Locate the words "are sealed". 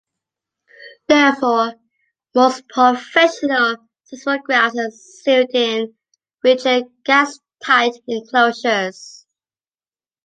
4.75-5.51